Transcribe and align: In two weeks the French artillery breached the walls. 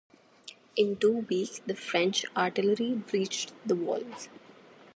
In 0.75 0.95
two 0.95 1.27
weeks 1.29 1.59
the 1.67 1.75
French 1.75 2.25
artillery 2.35 2.95
breached 2.95 3.53
the 3.63 3.75
walls. 3.75 4.29